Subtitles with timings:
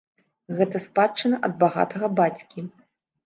[0.59, 2.65] Гэта спадчына ад багатага бацькі.